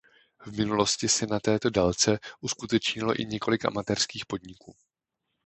V 0.45 0.57
minulosti 0.57 1.09
se 1.09 1.25
na 1.25 1.39
této 1.39 1.69
délce 1.69 2.19
uskutečnilo 2.39 3.21
i 3.21 3.25
několik 3.25 3.65
amatérských 3.65 4.25
podniků. 4.25 4.75